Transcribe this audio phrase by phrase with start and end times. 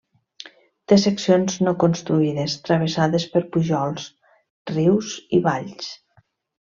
[0.93, 4.09] Té seccions no construïdes, travessades per pujols,
[4.75, 5.93] rius i valls.